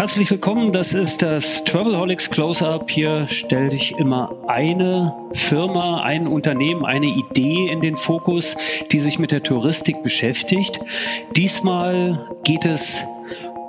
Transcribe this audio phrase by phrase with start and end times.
[0.00, 2.90] Herzlich willkommen, das ist das Travelholics Close-Up.
[2.90, 8.56] Hier stelle ich immer eine Firma, ein Unternehmen, eine Idee in den Fokus,
[8.90, 10.80] die sich mit der Touristik beschäftigt.
[11.36, 13.04] Diesmal geht es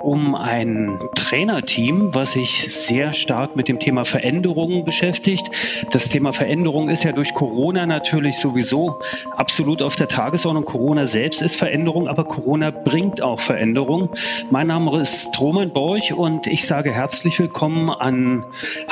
[0.02, 5.50] um ein Trainerteam, was sich sehr stark mit dem Thema Veränderungen beschäftigt.
[5.90, 9.00] Das Thema Veränderung ist ja durch Corona natürlich sowieso
[9.36, 10.64] absolut auf der Tagesordnung.
[10.64, 14.10] Corona selbst ist Veränderung, aber Corona bringt auch Veränderung.
[14.50, 18.44] Mein Name ist Roman Borch und ich sage herzlich willkommen an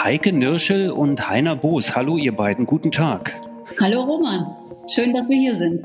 [0.03, 1.97] Heike Nirschel und Heiner Boos.
[1.97, 3.35] Hallo ihr beiden, guten Tag.
[3.81, 4.47] Hallo Roman,
[4.89, 5.85] schön, dass wir hier sind.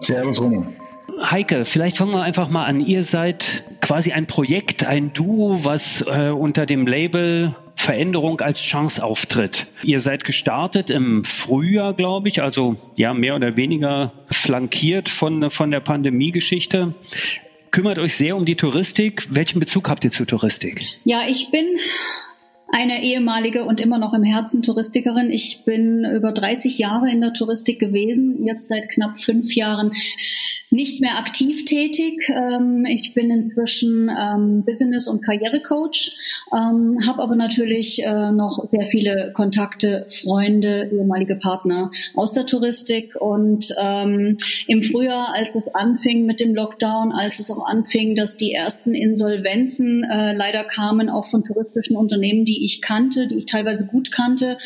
[0.00, 0.85] Servus Roman.
[1.20, 2.80] Heike, vielleicht fangen wir einfach mal an.
[2.80, 9.02] Ihr seid quasi ein Projekt, ein Duo, was äh, unter dem Label Veränderung als Chance
[9.04, 9.66] auftritt.
[9.82, 15.70] Ihr seid gestartet im Frühjahr, glaube ich, also ja, mehr oder weniger flankiert von, von
[15.70, 16.94] der Pandemiegeschichte
[17.76, 19.26] kümmert euch sehr um die Touristik.
[19.34, 20.80] Welchen Bezug habt ihr zu Touristik?
[21.04, 21.66] Ja, ich bin
[22.68, 25.30] eine ehemalige und immer noch im Herzen Touristikerin.
[25.30, 29.92] Ich bin über 30 Jahre in der Touristik gewesen, jetzt seit knapp fünf Jahren
[30.70, 32.28] nicht mehr aktiv tätig.
[32.28, 36.16] Ähm, ich bin inzwischen ähm, Business- und Karrierecoach,
[36.52, 43.14] ähm, habe aber natürlich äh, noch sehr viele Kontakte, Freunde, ehemalige Partner aus der Touristik.
[43.16, 43.74] Und
[44.66, 48.94] im Frühjahr, als es anfing mit dem Lockdown, als es auch anfing, dass die ersten
[48.94, 54.12] Insolvenzen äh, leider kamen, auch von touristischen Unternehmen, die ich kannte, die ich teilweise gut
[54.12, 54.58] kannte,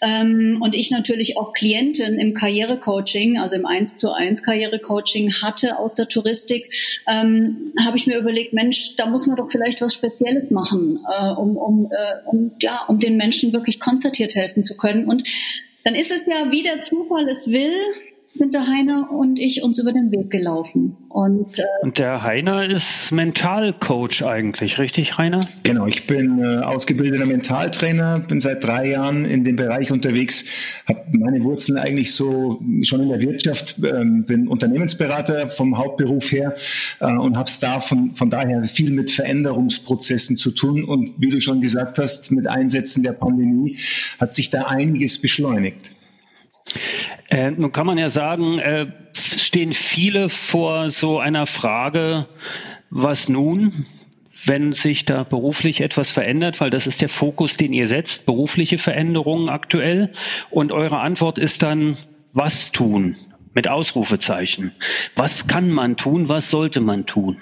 [0.00, 5.78] ähm, und ich natürlich auch Klienten im Karrierecoaching, also im 1 zu 1 Karrierecoaching hatte
[5.78, 6.72] aus der Touristik,
[7.08, 11.30] ähm, habe ich mir überlegt, Mensch, da muss man doch vielleicht was Spezielles machen, äh,
[11.30, 15.06] um, um, äh, um, ja, um den Menschen wirklich konzertiert helfen zu können.
[15.06, 15.24] Und
[15.84, 17.74] dann ist es ja, wie der Zufall es will,
[18.32, 20.96] sind der Heiner und ich uns über den Weg gelaufen.
[21.08, 25.40] Und, äh, und der Heiner ist Mentalcoach eigentlich, richtig, Heiner?
[25.62, 30.44] Genau, ich bin äh, ausgebildeter Mentaltrainer, bin seit drei Jahren in dem Bereich unterwegs,
[30.86, 36.54] habe meine Wurzeln eigentlich so schon in der Wirtschaft, äh, bin Unternehmensberater vom Hauptberuf her
[37.00, 40.84] äh, und habe es da von, von daher viel mit Veränderungsprozessen zu tun.
[40.84, 43.78] Und wie du schon gesagt hast, mit Einsätzen der Pandemie
[44.20, 45.92] hat sich da einiges beschleunigt.
[47.38, 52.26] Äh, nun kann man ja sagen, äh, stehen viele vor so einer Frage,
[52.90, 53.86] was nun,
[54.44, 58.76] wenn sich da beruflich etwas verändert, weil das ist der Fokus, den ihr setzt, berufliche
[58.76, 60.10] Veränderungen aktuell.
[60.50, 61.96] Und eure Antwort ist dann,
[62.32, 63.16] was tun?
[63.54, 64.72] Mit Ausrufezeichen.
[65.14, 66.28] Was kann man tun?
[66.28, 67.36] Was sollte man tun?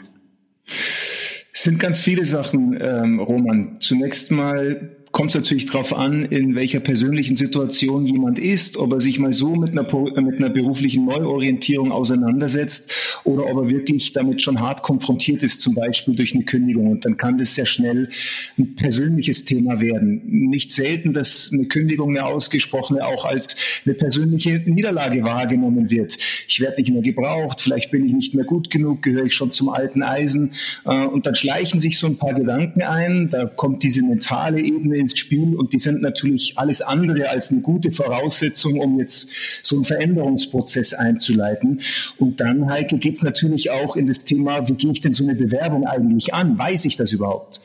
[1.54, 3.78] Es sind ganz viele Sachen, ähm, Roman.
[3.80, 9.00] Zunächst mal kommt es natürlich darauf an, in welcher persönlichen Situation jemand ist, ob er
[9.00, 9.86] sich mal so mit einer,
[10.20, 12.92] mit einer beruflichen Neuorientierung auseinandersetzt
[13.24, 16.90] oder ob er wirklich damit schon hart konfrontiert ist, zum Beispiel durch eine Kündigung.
[16.90, 18.10] Und dann kann das sehr schnell
[18.58, 20.20] ein persönliches Thema werden.
[20.26, 23.56] Nicht selten, dass eine Kündigung, eine ausgesprochene, auch als
[23.86, 26.18] eine persönliche Niederlage wahrgenommen wird.
[26.46, 29.50] Ich werde nicht mehr gebraucht, vielleicht bin ich nicht mehr gut genug, gehöre ich schon
[29.50, 30.50] zum alten Eisen.
[30.84, 35.05] Äh, und dann schleichen sich so ein paar Gedanken ein, da kommt diese mentale Ebene
[35.06, 39.30] ins Spiel und die sind natürlich alles andere als eine gute Voraussetzung, um jetzt
[39.62, 41.80] so einen Veränderungsprozess einzuleiten.
[42.18, 45.24] Und dann, Heike, geht es natürlich auch in das Thema, wie gehe ich denn so
[45.24, 46.58] eine Bewerbung eigentlich an?
[46.58, 47.60] Weiß ich das überhaupt?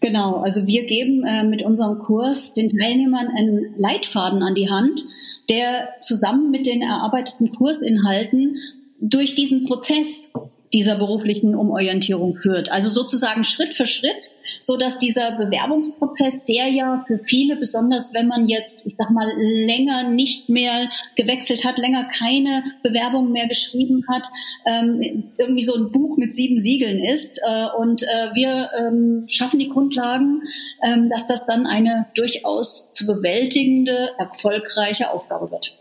[0.00, 5.00] Genau, also wir geben äh, mit unserem Kurs den Teilnehmern einen Leitfaden an die Hand,
[5.48, 8.56] der zusammen mit den erarbeiteten Kursinhalten
[9.00, 10.30] durch diesen Prozess
[10.72, 12.70] dieser beruflichen Umorientierung führt.
[12.72, 18.26] Also sozusagen Schritt für Schritt, so dass dieser Bewerbungsprozess, der ja für viele, besonders wenn
[18.26, 24.04] man jetzt, ich sag mal, länger nicht mehr gewechselt hat, länger keine Bewerbung mehr geschrieben
[24.10, 24.28] hat,
[24.66, 27.38] ähm, irgendwie so ein Buch mit sieben Siegeln ist.
[27.46, 30.42] Äh, und äh, wir ähm, schaffen die Grundlagen,
[30.82, 35.76] ähm, dass das dann eine durchaus zu bewältigende, erfolgreiche Aufgabe wird.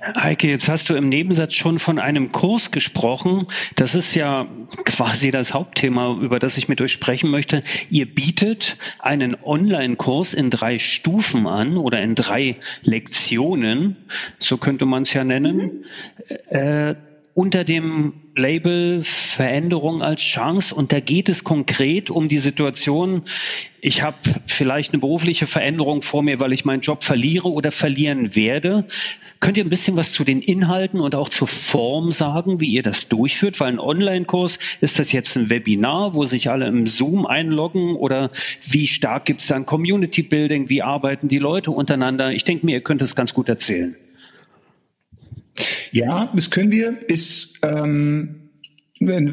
[0.00, 3.46] Heike, jetzt hast du im Nebensatz schon von einem Kurs gesprochen.
[3.76, 4.46] Das ist ja
[4.84, 7.62] quasi das Hauptthema, über das ich mit euch sprechen möchte.
[7.90, 13.96] Ihr bietet einen Online-Kurs in drei Stufen an oder in drei Lektionen,
[14.38, 15.84] so könnte man es ja nennen.
[16.28, 16.56] Mhm.
[16.56, 16.94] Äh,
[17.38, 23.22] unter dem Label Veränderung als Chance und da geht es konkret um die Situation,
[23.80, 28.34] ich habe vielleicht eine berufliche Veränderung vor mir, weil ich meinen Job verliere oder verlieren
[28.34, 28.88] werde.
[29.38, 32.82] Könnt ihr ein bisschen was zu den Inhalten und auch zur Form sagen, wie ihr
[32.82, 33.60] das durchführt?
[33.60, 38.32] Weil ein Online-Kurs, ist das jetzt ein Webinar, wo sich alle im Zoom einloggen oder
[38.68, 40.70] wie stark gibt es dann Community-Building?
[40.70, 42.32] Wie arbeiten die Leute untereinander?
[42.32, 43.94] Ich denke mir, ihr könnt es ganz gut erzählen.
[45.92, 46.98] Ja, das können wir.
[47.08, 48.47] Ist ähm,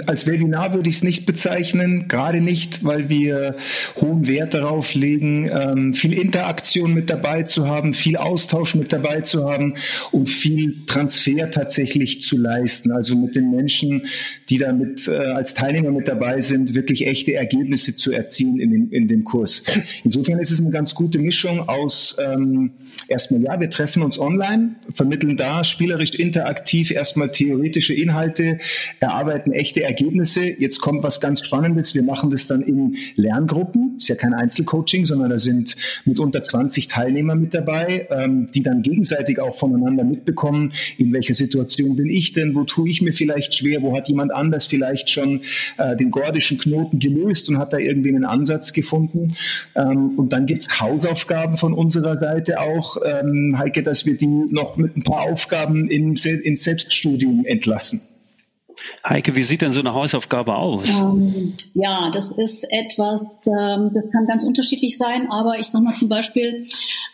[0.06, 3.56] als Webinar würde ich es nicht bezeichnen, gerade nicht, weil wir
[4.00, 9.22] hohen Wert darauf legen, ähm, viel Interaktion mit dabei zu haben, viel Austausch mit dabei
[9.22, 9.74] zu haben
[10.12, 12.92] und viel Transfer tatsächlich zu leisten.
[12.92, 14.04] Also mit den Menschen,
[14.50, 18.72] die da mit, äh, als Teilnehmer mit dabei sind, wirklich echte Ergebnisse zu erzielen in
[18.72, 19.64] dem, in dem Kurs.
[20.04, 22.72] Insofern ist es eine ganz gute Mischung aus ähm,
[23.08, 28.60] erstmal, ja, wir treffen uns online, vermitteln da spielerisch interaktiv erstmal theoretische Inhalte,
[29.00, 30.46] erarbeiten echte Ergebnisse.
[30.46, 31.96] Jetzt kommt was ganz Spannendes.
[31.96, 33.96] Wir machen das dann in Lerngruppen.
[33.98, 35.76] Ist ja kein Einzelcoaching, sondern da sind
[36.06, 41.96] mitunter 20 Teilnehmer mit dabei, ähm, die dann gegenseitig auch voneinander mitbekommen, in welcher Situation
[41.96, 45.42] bin ich denn, wo tue ich mir vielleicht schwer, wo hat jemand anders vielleicht schon
[45.78, 49.36] äh, den gordischen Knoten gelöst und hat da irgendwie einen Ansatz gefunden.
[49.76, 54.78] Ähm, und dann gibt's Hausaufgaben von unserer Seite auch, ähm, Heike, dass wir die noch
[54.78, 58.02] mit ein paar Aufgaben in, ins Selbststudium entlassen.
[59.08, 60.88] Heike, wie sieht denn so eine Hausaufgabe aus?
[60.90, 65.96] Ähm, ja, das ist etwas, ähm, das kann ganz unterschiedlich sein, aber ich sag mal
[65.96, 66.64] zum Beispiel,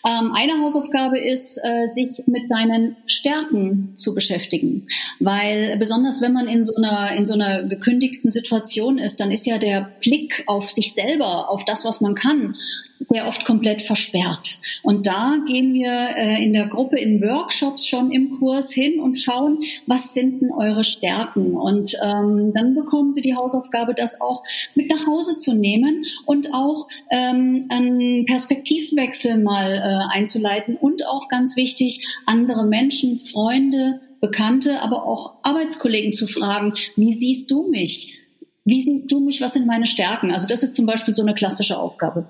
[0.07, 4.87] ähm, eine Hausaufgabe ist, äh, sich mit seinen Stärken zu beschäftigen,
[5.19, 9.45] weil besonders wenn man in so einer in so einer gekündigten Situation ist, dann ist
[9.45, 12.55] ja der Blick auf sich selber, auf das, was man kann,
[12.99, 14.59] sehr oft komplett versperrt.
[14.83, 19.17] Und da gehen wir äh, in der Gruppe in Workshops schon im Kurs hin und
[19.17, 21.50] schauen, was sind denn eure Stärken?
[21.55, 24.43] Und ähm, dann bekommen sie die Hausaufgabe, das auch
[24.75, 31.27] mit nach Hause zu nehmen und auch ähm, einen Perspektivwechsel mal äh, einzuleiten und auch
[31.27, 38.19] ganz wichtig, andere Menschen, Freunde, Bekannte, aber auch Arbeitskollegen zu fragen, wie siehst du mich?
[38.63, 39.41] Wie siehst du mich?
[39.41, 40.31] Was sind meine Stärken?
[40.31, 42.27] Also das ist zum Beispiel so eine klassische Aufgabe.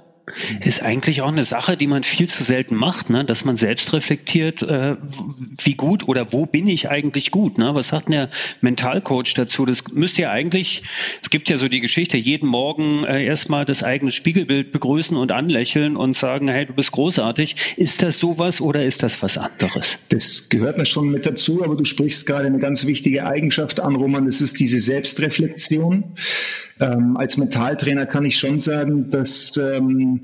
[0.63, 3.25] Ist eigentlich auch eine Sache, die man viel zu selten macht, ne?
[3.25, 4.95] dass man selbst reflektiert, äh,
[5.63, 7.57] wie gut oder wo bin ich eigentlich gut.
[7.57, 7.75] Ne?
[7.75, 8.29] Was sagt der
[8.61, 9.65] Mentalcoach dazu?
[9.65, 10.83] Das müsste ja eigentlich,
[11.21, 15.31] es gibt ja so die Geschichte, jeden Morgen äh, erstmal das eigene Spiegelbild begrüßen und
[15.31, 17.75] anlächeln und sagen, hey, du bist großartig.
[17.77, 19.97] Ist das sowas oder ist das was anderes?
[20.09, 23.95] Das gehört mir schon mit dazu, aber du sprichst gerade eine ganz wichtige Eigenschaft an,
[23.95, 26.15] Roman, das ist diese Selbstreflexion.
[26.79, 30.20] Ähm, als Mentaltrainer kann ich schon sagen, dass ähm,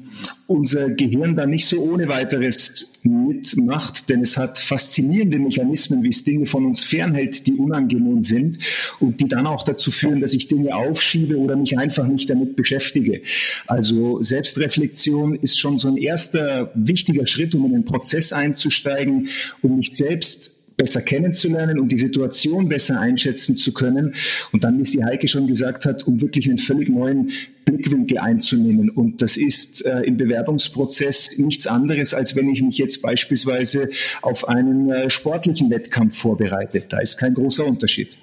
[0.48, 6.24] unser Gehirn da nicht so ohne weiteres mitmacht, denn es hat faszinierende Mechanismen, wie es
[6.24, 8.60] Dinge von uns fernhält, die unangenehm sind
[9.00, 12.56] und die dann auch dazu führen, dass ich Dinge aufschiebe oder mich einfach nicht damit
[12.56, 13.22] beschäftige.
[13.68, 19.28] Also Selbstreflexion ist schon so ein erster wichtiger Schritt, um in den Prozess einzusteigen,
[19.62, 24.14] um mich selbst besser kennenzulernen und die Situation besser einschätzen zu können.
[24.52, 27.32] Und dann, wie es die Heike schon gesagt hat, um wirklich einen völlig neuen
[27.66, 28.92] Blickwinkel einzunehmen.
[28.92, 33.90] Und das ist äh, im Bewerbungsprozess nichts anderes, als wenn ich mich jetzt beispielsweise
[34.22, 36.84] auf einen äh, sportlichen Wettkampf vorbereite.
[36.88, 38.18] Da ist kein großer Unterschied.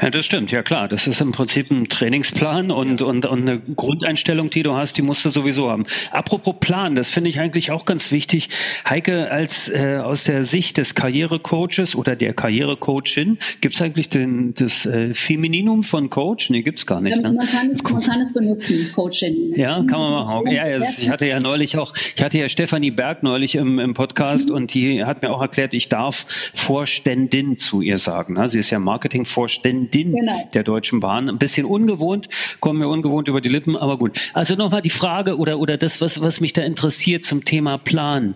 [0.00, 0.88] Ja, das stimmt, ja klar.
[0.88, 3.06] Das ist im Prinzip ein Trainingsplan und, ja.
[3.06, 5.84] und, und eine Grundeinstellung, die du hast, die musst du sowieso haben.
[6.10, 8.48] Apropos Plan, das finde ich eigentlich auch ganz wichtig.
[8.88, 14.54] Heike, als äh, aus der Sicht des Karrierecoaches oder der Karrierecoachin, gibt es eigentlich den,
[14.54, 16.50] das äh, Femininum von Coach?
[16.50, 17.16] Nee, gibt es gar nicht.
[17.16, 17.32] ne?
[17.32, 19.54] man, kann es, man kann es benutzen, Coachin.
[19.56, 20.50] Ja, kann man machen.
[20.50, 23.94] Ja, ja, ich hatte ja neulich auch, ich hatte ja Stefanie Berg neulich im, im
[23.94, 24.54] Podcast mhm.
[24.54, 28.34] und die hat mir auch erklärt, ich darf Vorständin zu ihr sagen.
[28.34, 28.48] Ne?
[28.48, 30.48] Sie ist ja Marketingvorständin Vorständin genau.
[30.52, 31.28] der Deutschen Bahn.
[31.28, 32.28] Ein bisschen ungewohnt,
[32.60, 34.18] kommen mir ungewohnt über die Lippen, aber gut.
[34.34, 38.34] Also nochmal die Frage oder, oder das, was, was mich da interessiert zum Thema Plan.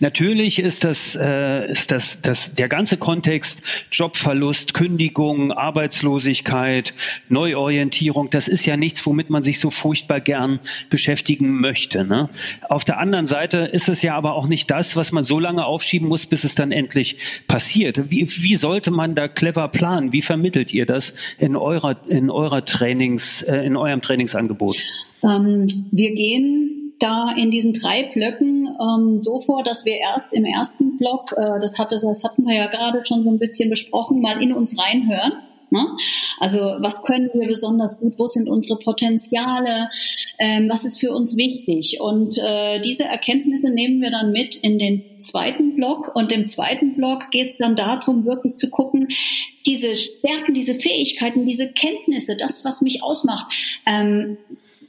[0.00, 3.62] Natürlich ist das, äh, ist das, das, der ganze Kontext
[3.92, 6.94] Jobverlust, Kündigung, Arbeitslosigkeit,
[7.28, 10.58] Neuorientierung, das ist ja nichts, womit man sich so furchtbar gern
[10.90, 12.04] beschäftigen möchte.
[12.04, 12.28] Ne?
[12.68, 15.64] Auf der anderen Seite ist es ja aber auch nicht das, was man so lange
[15.64, 18.10] aufschieben muss, bis es dann endlich passiert.
[18.10, 20.12] Wie, wie sollte man da clever planen?
[20.12, 24.76] Wie vermittelt ihr das in eurer, in eurer Trainings, äh, in eurem Trainingsangebot?
[25.22, 30.44] Ähm, wir gehen da in diesen drei Blöcken ähm, so vor, dass wir erst im
[30.44, 34.20] ersten Block, äh, das, hatte, das hatten wir ja gerade schon so ein bisschen besprochen,
[34.20, 35.32] mal in uns reinhören
[35.70, 35.86] Ne?
[36.38, 38.14] Also was können wir besonders gut?
[38.18, 39.90] Wo sind unsere Potenziale?
[40.38, 42.00] Ähm, was ist für uns wichtig?
[42.00, 46.14] Und äh, diese Erkenntnisse nehmen wir dann mit in den zweiten Block.
[46.14, 49.08] Und im zweiten Block geht es dann darum, wirklich zu gucken,
[49.66, 53.80] diese Stärken, diese Fähigkeiten, diese Kenntnisse, das, was mich ausmacht.
[53.86, 54.38] Ähm,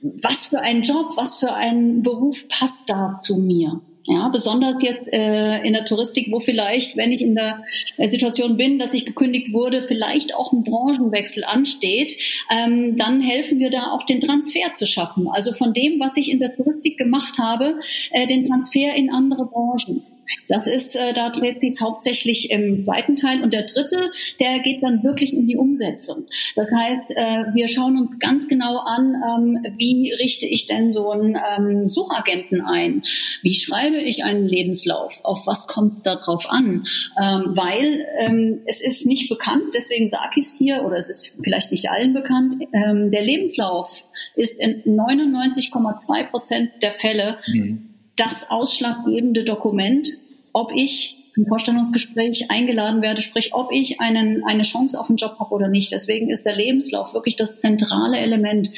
[0.02, 3.82] was für ein Job, was für ein Beruf passt da zu mir?
[4.12, 7.64] Ja, besonders jetzt äh, in der Touristik, wo vielleicht, wenn ich in der
[7.98, 12.16] äh, Situation bin, dass ich gekündigt wurde, vielleicht auch ein Branchenwechsel ansteht,
[12.50, 15.28] ähm, dann helfen wir da auch den Transfer zu schaffen.
[15.28, 17.78] Also von dem, was ich in der Touristik gemacht habe,
[18.10, 20.04] äh, den Transfer in andere Branchen.
[20.48, 23.44] Das ist, äh, da dreht sich hauptsächlich im zweiten Teil.
[23.44, 26.26] Und der dritte, der geht dann wirklich in die Umsetzung.
[26.56, 31.12] Das heißt, äh, wir schauen uns ganz genau an, ähm, wie richte ich denn so
[31.12, 33.04] einen ähm, Suchagenten ein?
[33.42, 35.22] Wie schreibe ich einen Lebenslauf?
[35.24, 36.86] Auf was kommt es da drauf an?
[37.22, 41.34] Ähm, weil ähm, es ist nicht bekannt, deswegen sage ich es hier, oder es ist
[41.44, 44.06] vielleicht nicht allen bekannt, ähm, der Lebenslauf
[44.36, 47.89] ist in 99,2 Prozent der Fälle mhm
[48.20, 50.10] das ausschlaggebende Dokument,
[50.54, 55.38] ob ich zum Vorstellungsgespräch eingeladen werde, sprich, ob ich einen, eine Chance auf einen Job
[55.40, 55.92] habe oder nicht.
[55.92, 58.72] Deswegen ist der Lebenslauf wirklich das zentrale Element.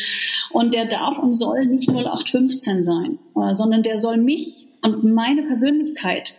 [0.51, 5.43] Und der darf und soll nicht 0815 sein, äh, sondern der soll mich und meine
[5.43, 6.35] Persönlichkeit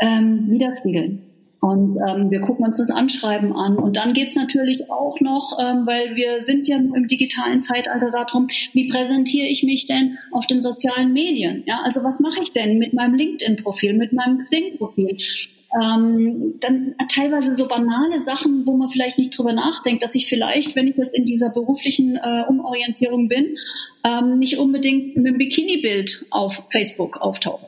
[0.00, 1.27] ähm, widerspiegeln.
[1.68, 3.76] Und ähm, wir gucken uns das Anschreiben an.
[3.76, 8.46] Und dann geht's natürlich auch noch, ähm, weil wir sind ja im digitalen Zeitalter darum,
[8.72, 11.64] wie präsentiere ich mich denn auf den sozialen Medien?
[11.66, 15.16] Ja, also was mache ich denn mit meinem LinkedIn-Profil, mit meinem Xing-Profil?
[15.82, 20.74] Ähm, dann teilweise so banale Sachen, wo man vielleicht nicht drüber nachdenkt, dass ich vielleicht,
[20.74, 23.56] wenn ich jetzt in dieser beruflichen äh, Umorientierung bin,
[24.04, 27.67] ähm, nicht unbedingt mit einem Bikini-Bild auf Facebook auftauche.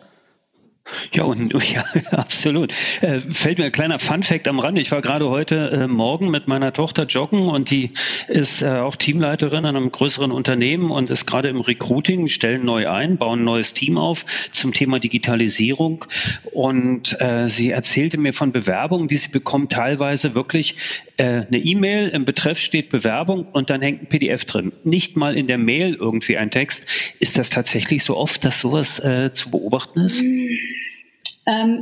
[1.13, 2.73] Ja, und ja, absolut.
[3.01, 4.79] Äh, fällt mir ein kleiner Fun-Fact am Rand.
[4.79, 7.91] Ich war gerade heute äh, Morgen mit meiner Tochter joggen und die
[8.29, 12.89] ist äh, auch Teamleiterin an einem größeren Unternehmen und ist gerade im Recruiting, stellen neu
[12.89, 16.05] ein, bauen ein neues Team auf zum Thema Digitalisierung.
[16.53, 20.77] Und äh, sie erzählte mir von Bewerbungen, die sie bekommt, teilweise wirklich
[21.17, 24.73] äh, eine E-Mail, im Betreff steht Bewerbung und dann hängt ein PDF drin.
[24.85, 26.87] Nicht mal in der Mail irgendwie ein Text.
[27.19, 30.21] Ist das tatsächlich so oft, dass sowas äh, zu beobachten ist?
[30.21, 30.49] Ähm,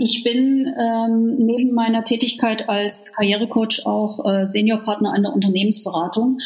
[0.00, 6.38] ich bin ähm, neben meiner Tätigkeit als Karrierecoach auch äh, Seniorpartner der Unternehmensberatung.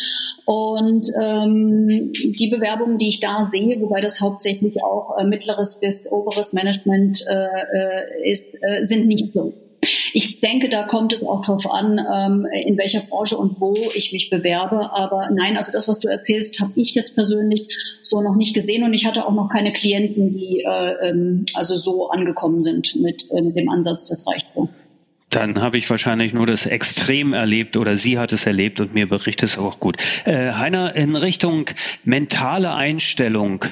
[0.45, 6.11] Und ähm, die Bewerbungen, die ich da sehe, wobei das hauptsächlich auch äh, mittleres bis
[6.11, 9.53] oberes Management äh, äh ist, äh, sind nicht so.
[10.13, 14.13] Ich denke, da kommt es auch darauf an, ähm, in welcher Branche und wo ich
[14.13, 14.93] mich bewerbe.
[14.93, 17.69] Aber nein, also das, was du erzählst, habe ich jetzt persönlich
[18.01, 21.77] so noch nicht gesehen und ich hatte auch noch keine Klienten, die äh, ähm, also
[21.77, 24.69] so angekommen sind mit, äh, mit dem Ansatz, das reicht so.
[25.31, 29.09] Dann habe ich wahrscheinlich nur das Extrem erlebt oder sie hat es erlebt und mir
[29.09, 29.97] berichtet es auch gut.
[30.27, 31.71] Äh, Heiner, in Richtung
[32.05, 33.65] mentale Einstellung.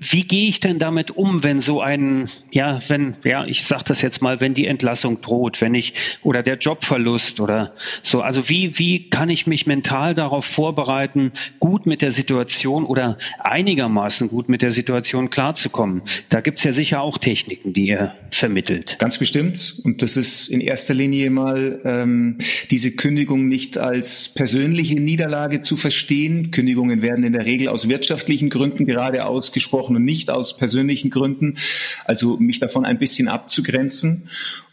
[0.00, 4.00] Wie gehe ich denn damit um, wenn so ein, ja, wenn, ja, ich sage das
[4.00, 8.20] jetzt mal, wenn die Entlassung droht, wenn ich oder der Jobverlust oder so.
[8.20, 14.28] Also wie, wie kann ich mich mental darauf vorbereiten, gut mit der Situation oder einigermaßen
[14.28, 16.02] gut mit der Situation klarzukommen?
[16.28, 18.96] Da gibt's ja sicher auch Techniken, die ihr vermittelt.
[19.00, 19.80] Ganz bestimmt.
[19.82, 22.38] Und das ist in erster Linie mal ähm,
[22.70, 26.52] diese Kündigung nicht als persönliche Niederlage zu verstehen.
[26.52, 31.56] Kündigungen werden in der Regel aus wirtschaftlichen Gründen gerade ausgesprochen und nicht aus persönlichen Gründen.
[32.04, 34.28] Also mich davon ein bisschen abzugrenzen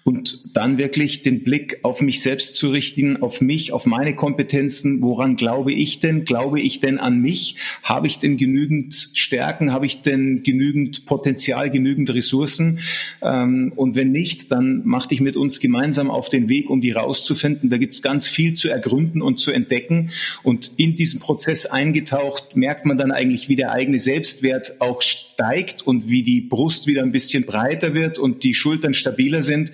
[0.05, 5.01] und dann wirklich den Blick auf mich selbst zu richten, auf mich, auf meine Kompetenzen.
[5.01, 6.25] Woran glaube ich denn?
[6.25, 7.55] Glaube ich denn an mich?
[7.81, 9.74] Habe ich denn genügend Stärken?
[9.74, 12.81] Habe ich denn genügend Potenzial, genügend Ressourcen?
[13.24, 16.91] Ähm, und wenn nicht, dann mach dich mit uns gemeinsam auf den Weg, um die
[16.91, 17.71] rauszufinden.
[17.71, 20.12] Da gibt es ganz viel zu ergründen und zu entdecken.
[20.43, 25.01] Und in diesem Prozess eingetaucht, merkt man dann eigentlich, wie der eigene Selbstwert auch
[25.36, 29.72] steigt und wie die Brust wieder ein bisschen breiter wird und die Schultern stabiler sind.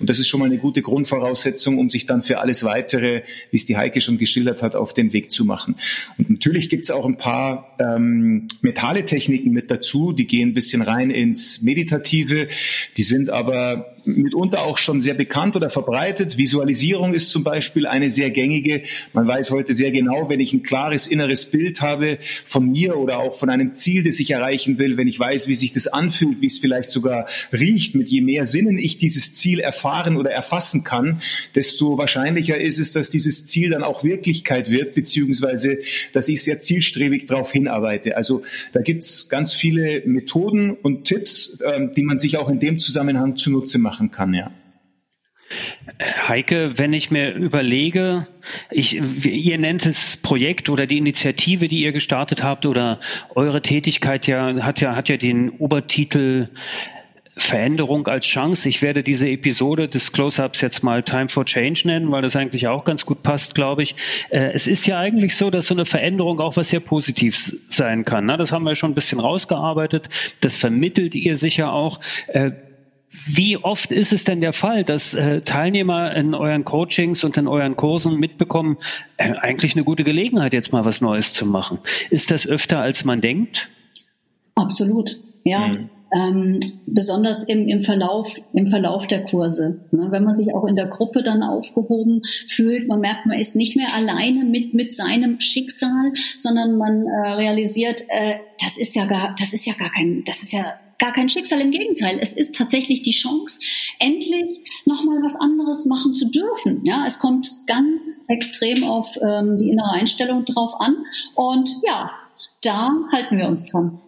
[0.00, 3.56] Und das ist schon mal eine gute Grundvoraussetzung, um sich dann für alles Weitere, wie
[3.56, 5.76] es die Heike schon geschildert hat, auf den Weg zu machen.
[6.18, 10.54] Und natürlich gibt es auch ein paar ähm, mentale Techniken mit dazu, die gehen ein
[10.54, 12.48] bisschen rein ins Meditative,
[12.96, 16.36] die sind aber mitunter auch schon sehr bekannt oder verbreitet.
[16.36, 18.82] Visualisierung ist zum Beispiel eine sehr gängige.
[19.12, 23.18] Man weiß heute sehr genau, wenn ich ein klares inneres Bild habe von mir oder
[23.18, 26.40] auch von einem Ziel, das ich erreichen will, wenn ich weiß, wie sich das anfühlt,
[26.40, 30.84] wie es vielleicht sogar riecht, mit je mehr Sinnen ich dieses Ziel erfahren oder erfassen
[30.84, 31.22] kann,
[31.54, 35.78] desto wahrscheinlicher ist es, dass dieses Ziel dann auch Wirklichkeit wird, beziehungsweise
[36.12, 38.16] dass ich sehr zielstrebig darauf hinarbeite.
[38.16, 38.42] Also
[38.72, 43.36] da gibt's ganz viele Methoden und Tipps, ähm, die man sich auch in dem Zusammenhang
[43.36, 44.50] zunutze macht machen kann, ja.
[46.26, 48.26] Heike, wenn ich mir überlege,
[48.70, 52.98] ich, ihr nennt es Projekt oder die Initiative, die ihr gestartet habt oder
[53.34, 56.48] eure Tätigkeit ja hat ja hat ja den Obertitel
[57.36, 58.68] Veränderung als Chance.
[58.68, 62.68] Ich werde diese Episode des Close-Ups jetzt mal Time for Change nennen, weil das eigentlich
[62.68, 63.96] auch ganz gut passt, glaube ich.
[64.30, 68.04] Äh, es ist ja eigentlich so, dass so eine Veränderung auch was sehr Positives sein
[68.04, 68.26] kann.
[68.26, 68.36] Ne?
[68.36, 70.08] Das haben wir schon ein bisschen rausgearbeitet.
[70.40, 71.98] Das vermittelt ihr sicher auch.
[73.26, 77.46] Wie oft ist es denn der Fall, dass äh, Teilnehmer in euren Coachings und in
[77.46, 78.76] euren Kursen mitbekommen,
[79.16, 81.78] äh, eigentlich eine gute Gelegenheit, jetzt mal was Neues zu machen?
[82.10, 83.68] Ist das öfter, als man denkt?
[84.54, 85.68] Absolut, ja.
[85.68, 85.90] Mhm.
[86.16, 89.80] Ähm, besonders im, im, Verlauf, im Verlauf der Kurse.
[89.90, 90.08] Ne?
[90.10, 93.74] Wenn man sich auch in der Gruppe dann aufgehoben fühlt, man merkt, man ist nicht
[93.74, 99.34] mehr alleine mit, mit seinem Schicksal, sondern man äh, realisiert, äh, das ist ja gar,
[99.36, 101.60] das ist ja gar kein, das ist ja gar kein Schicksal.
[101.60, 103.60] Im Gegenteil, es ist tatsächlich die Chance,
[103.98, 106.84] endlich nochmal was anderes machen zu dürfen.
[106.84, 110.96] Ja, es kommt ganz extrem auf ähm, die innere Einstellung drauf an.
[111.34, 112.10] Und ja,
[112.62, 114.00] da halten wir uns dran.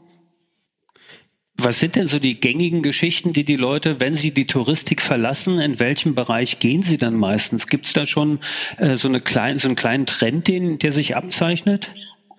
[1.58, 5.58] Was sind denn so die gängigen Geschichten, die die Leute, wenn sie die Touristik verlassen,
[5.58, 7.66] in welchem Bereich gehen sie dann meistens?
[7.66, 8.40] Gibt es da schon
[8.76, 11.88] äh, so, eine klein, so einen kleinen Trend, den, der sich abzeichnet?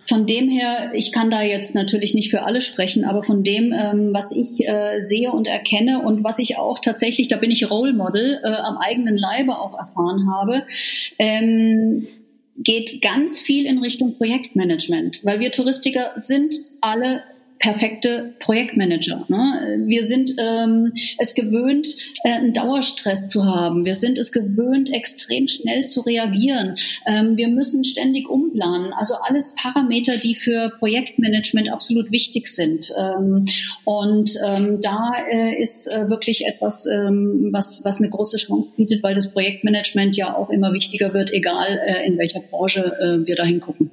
[0.07, 3.73] Von dem her, ich kann da jetzt natürlich nicht für alle sprechen, aber von dem,
[3.73, 7.69] ähm, was ich äh, sehe und erkenne und was ich auch tatsächlich, da bin ich
[7.69, 10.63] Role Model, äh, am eigenen Leibe auch erfahren habe,
[11.19, 12.07] ähm,
[12.57, 17.21] geht ganz viel in Richtung Projektmanagement, weil wir Touristiker sind alle
[17.59, 19.25] perfekte Projektmanager.
[19.27, 19.83] Ne?
[19.85, 21.87] Wir sind ähm, es gewöhnt,
[22.23, 23.85] äh, einen Dauerstress zu haben.
[23.85, 26.75] Wir sind es gewöhnt, extrem schnell zu reagieren.
[27.05, 28.93] Ähm, wir müssen ständig umplanen.
[28.93, 32.91] Also alles Parameter, die für Projektmanagement absolut wichtig sind.
[32.97, 33.45] Ähm,
[33.85, 39.03] und ähm, da äh, ist äh, wirklich etwas, ähm, was, was eine große Chance bietet,
[39.03, 43.35] weil das Projektmanagement ja auch immer wichtiger wird, egal äh, in welcher Branche äh, wir
[43.35, 43.91] da hingucken.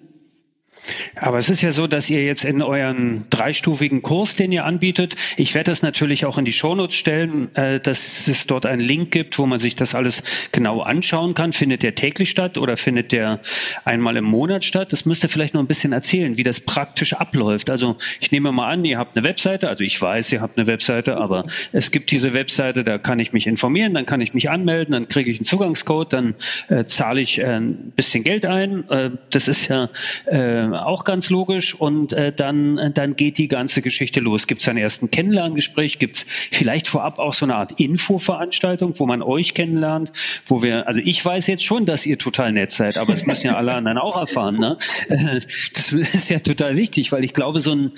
[1.17, 5.15] Aber es ist ja so, dass ihr jetzt in euren dreistufigen Kurs, den ihr anbietet,
[5.37, 9.11] ich werde das natürlich auch in die Shownotes stellen, äh, dass es dort einen Link
[9.11, 11.53] gibt, wo man sich das alles genau anschauen kann.
[11.53, 13.41] Findet der täglich statt oder findet der
[13.85, 14.93] einmal im Monat statt?
[14.93, 17.71] Das müsst ihr vielleicht noch ein bisschen erzählen, wie das praktisch abläuft.
[17.71, 20.67] Also ich nehme mal an, ihr habt eine Webseite, also ich weiß, ihr habt eine
[20.67, 24.51] Webseite, aber es gibt diese Webseite, da kann ich mich informieren, dann kann ich mich
[24.51, 26.35] anmelden, dann kriege ich einen Zugangscode, dann
[26.69, 28.89] äh, zahle ich äh, ein bisschen Geld ein.
[28.91, 29.91] Äh, das ist ja
[30.27, 30.67] äh,
[31.05, 34.47] auch ganz logisch und äh, dann, äh, dann geht die ganze Geschichte los.
[34.47, 35.99] Gibt es ein ersten Kennenlerngespräch?
[35.99, 40.13] Gibt es vielleicht vorab auch so eine Art Infoveranstaltung, wo man euch kennenlernt,
[40.47, 43.49] wo wir, also ich weiß jetzt schon, dass ihr total nett seid, aber es müssen
[43.49, 44.59] ja alle anderen auch erfahren.
[44.59, 44.79] Ne?
[45.09, 47.93] Das ist ja total wichtig, weil ich glaube, so ein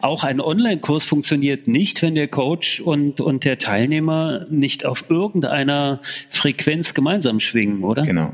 [0.00, 6.00] auch ein Online-Kurs funktioniert nicht, wenn der Coach und, und der Teilnehmer nicht auf irgendeiner
[6.28, 8.02] Frequenz gemeinsam schwingen, oder?
[8.02, 8.32] Genau.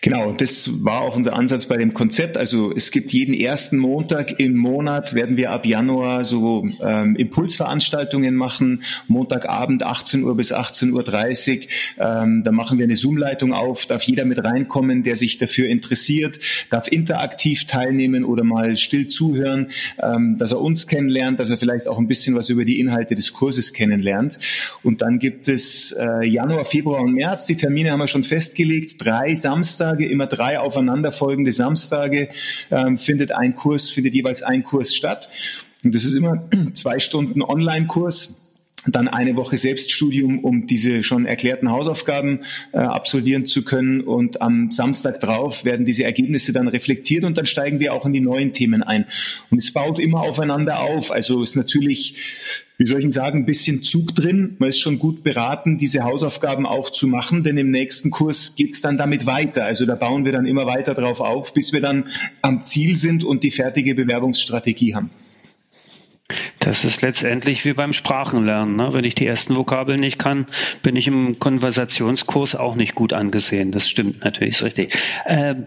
[0.00, 2.36] Genau, das war auch unser Ansatz bei dem Konzept.
[2.36, 8.36] Also es gibt jeden ersten Montag im Monat, werden wir ab Januar so ähm, Impulsveranstaltungen
[8.36, 8.84] machen.
[9.08, 11.66] Montagabend 18 Uhr bis 18.30 Uhr.
[11.98, 16.38] Ähm, da machen wir eine Zoom-Leitung auf, darf jeder mit reinkommen, der sich dafür interessiert,
[16.70, 21.88] darf interaktiv teilnehmen oder mal still zuhören, ähm, dass er uns kennenlernt, dass er vielleicht
[21.88, 24.38] auch ein bisschen was über die Inhalte des Kurses kennenlernt.
[24.84, 27.46] Und dann gibt es äh, Januar, Februar und März.
[27.46, 28.94] Die Termine haben wir schon festgelegt.
[28.98, 32.28] Drei Samstage Samstage, immer drei aufeinanderfolgende Samstage,
[32.70, 35.28] ähm, findet ein Kurs, findet jeweils ein Kurs statt.
[35.84, 36.42] Und das ist immer
[36.74, 38.37] zwei Stunden Online-Kurs
[38.94, 42.40] dann eine Woche Selbststudium, um diese schon erklärten Hausaufgaben
[42.72, 44.00] äh, absolvieren zu können.
[44.00, 48.12] Und am Samstag drauf werden diese Ergebnisse dann reflektiert und dann steigen wir auch in
[48.12, 49.06] die neuen Themen ein.
[49.50, 51.10] Und es baut immer aufeinander auf.
[51.10, 52.16] Also ist natürlich
[52.78, 54.54] wie soll ich Ihnen sagen, ein bisschen Zug drin.
[54.60, 58.80] Man ist schon gut beraten, diese Hausaufgaben auch zu machen, denn im nächsten Kurs geht's
[58.80, 59.64] dann damit weiter.
[59.64, 62.06] Also da bauen wir dann immer weiter drauf auf, bis wir dann
[62.40, 65.10] am Ziel sind und die fertige Bewerbungsstrategie haben.
[66.60, 68.76] Das ist letztendlich wie beim Sprachenlernen.
[68.76, 68.92] Ne?
[68.92, 70.46] Wenn ich die ersten Vokabeln nicht kann,
[70.82, 73.72] bin ich im Konversationskurs auch nicht gut angesehen.
[73.72, 74.92] Das stimmt natürlich, ist richtig.
[75.26, 75.66] Ähm,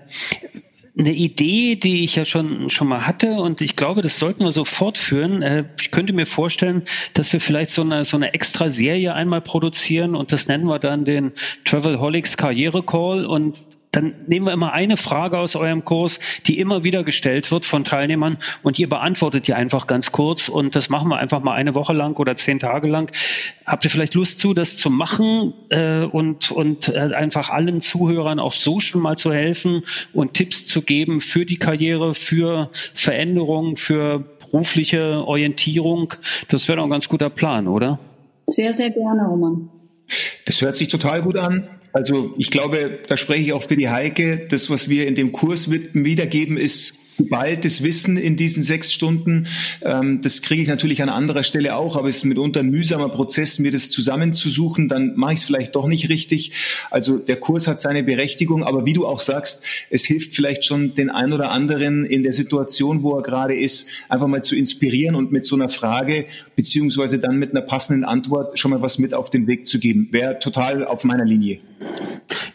[0.98, 4.52] eine Idee, die ich ja schon, schon mal hatte und ich glaube, das sollten wir
[4.52, 5.42] so fortführen.
[5.42, 9.42] Äh, ich könnte mir vorstellen, dass wir vielleicht so eine, so eine extra Serie einmal
[9.42, 11.32] produzieren und das nennen wir dann den
[11.64, 13.58] Travelholics Karriere Call und
[13.92, 17.84] dann nehmen wir immer eine Frage aus eurem Kurs, die immer wieder gestellt wird von
[17.84, 21.76] Teilnehmern und ihr beantwortet die einfach ganz kurz und das machen wir einfach mal eine
[21.76, 23.12] Woche lang oder zehn Tage lang.
[23.66, 28.40] Habt ihr vielleicht Lust zu, das zu machen äh, und, und äh, einfach allen Zuhörern
[28.40, 33.76] auch so schon mal zu helfen und Tipps zu geben für die Karriere, für Veränderung,
[33.76, 36.14] für berufliche Orientierung?
[36.48, 38.00] Das wäre doch ein ganz guter Plan, oder?
[38.48, 39.70] Sehr, sehr gerne, Roman.
[40.46, 41.68] Das hört sich total gut an.
[41.94, 44.48] Also ich glaube, da spreche ich auch für die Heike.
[44.50, 49.48] Das, was wir in dem Kurs wiedergeben, ist geballtes Wissen in diesen sechs Stunden.
[49.82, 53.10] Ähm, das kriege ich natürlich an anderer Stelle auch, aber es ist mitunter ein mühsamer
[53.10, 54.88] Prozess, mir das zusammenzusuchen.
[54.88, 56.52] Dann mache ich es vielleicht doch nicht richtig.
[56.90, 60.96] Also der Kurs hat seine Berechtigung, aber wie du auch sagst, es hilft vielleicht schon
[60.96, 65.16] den ein oder anderen in der Situation, wo er gerade ist, einfach mal zu inspirieren
[65.16, 69.14] und mit so einer Frage beziehungsweise dann mit einer passenden Antwort schon mal was mit
[69.14, 70.08] auf den Weg zu geben.
[70.12, 71.60] Wäre total auf meiner Linie.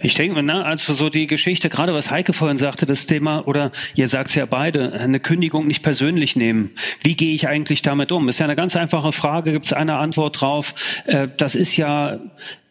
[0.00, 3.72] Ich denke, ne, also so die Geschichte, gerade was Heike vorhin sagte, das Thema, oder
[3.94, 6.70] ihr sagt es ja beide, eine Kündigung nicht persönlich nehmen.
[7.02, 8.26] Wie gehe ich eigentlich damit um?
[8.30, 10.74] Ist ja eine ganz einfache Frage, gibt es eine Antwort drauf?
[11.04, 12.20] Äh, das ist ja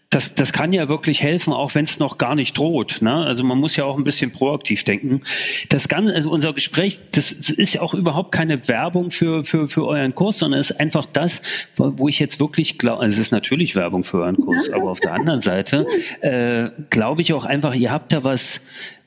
[0.10, 3.02] das, das kann ja wirklich helfen, auch wenn es noch gar nicht droht.
[3.02, 3.14] Ne?
[3.14, 5.22] Also man muss ja auch ein bisschen proaktiv denken.
[5.68, 9.86] Das Ganze, also unser Gespräch, das ist ja auch überhaupt keine Werbung für, für, für
[9.86, 11.42] euren Kurs, sondern ist einfach das,
[11.76, 15.02] wo ich jetzt wirklich glaube, also es ist natürlich Werbung für euren Kurs, aber auf
[15.02, 15.86] der anderen Seite
[16.22, 18.62] äh, glaube ich auch einfach, ihr habt da was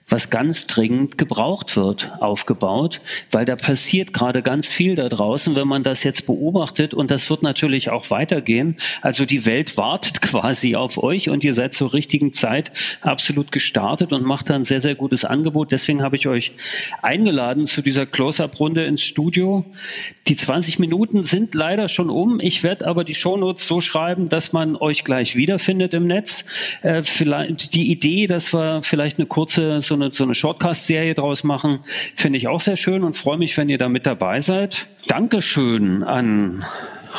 [0.09, 5.69] was ganz dringend gebraucht wird, aufgebaut, weil da passiert gerade ganz viel da draußen, wenn
[5.69, 8.77] man das jetzt beobachtet und das wird natürlich auch weitergehen.
[9.03, 14.13] Also die Welt wartet quasi auf euch und ihr seid zur richtigen Zeit absolut gestartet
[14.13, 15.73] und macht da ein sehr, sehr gutes Angebot.
[15.73, 16.53] Deswegen habe ich euch
[17.03, 19.65] eingeladen zu dieser Close-Up-Runde ins Studio.
[20.27, 22.41] Die 20 Minuten sind leider schon um.
[22.41, 26.45] Ich werde aber die Shownotes so schreiben, dass man euch gleich wiederfindet im Netz.
[26.83, 31.45] Äh, vielleicht die Idee, dass wir vielleicht eine kurze so eine, so eine Shortcast-Serie draus
[31.45, 31.81] machen.
[32.15, 34.87] Finde ich auch sehr schön und freue mich, wenn ihr da mit dabei seid.
[35.09, 36.65] Dankeschön an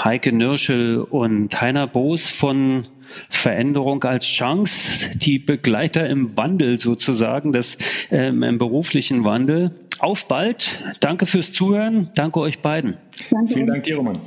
[0.04, 2.86] Heike Nürschel und Heiner Boos von
[3.28, 7.78] Veränderung als Chance, die Begleiter im Wandel sozusagen, das
[8.12, 9.72] ähm, im beruflichen Wandel.
[10.00, 10.82] Auf bald.
[11.02, 12.10] Danke fürs Zuhören.
[12.16, 12.96] Danke euch beiden.
[13.30, 13.54] Danke.
[13.54, 14.20] Vielen Dank, Roman.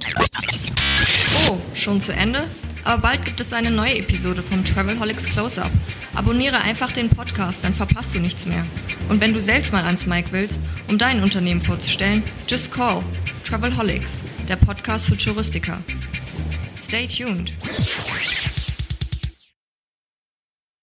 [1.49, 2.45] Oh, schon zu Ende?
[2.85, 5.71] Aber bald gibt es eine neue Episode vom Travelholics Close-Up.
[6.14, 8.64] Abonniere einfach den Podcast, dann verpasst du nichts mehr.
[9.09, 13.03] Und wenn du selbst mal ans Mic willst, um dein Unternehmen vorzustellen, just call
[13.45, 15.79] Travelholics, der Podcast für Touristiker.
[16.77, 17.53] Stay tuned.